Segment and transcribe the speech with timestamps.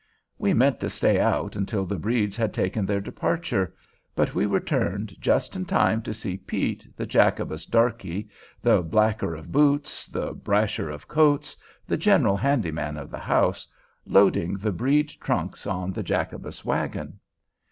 [0.39, 3.75] We meant to stay out until the Bredes had taken their departure;
[4.15, 8.27] but we returned just in time to see Pete, the Jacobus darkey,
[8.63, 13.67] the blacker of boots, the brasher of coats, the general handy man of the house,
[14.07, 17.19] loading the Brede trunks on the Jacobus wagon.